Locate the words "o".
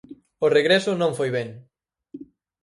0.45-0.47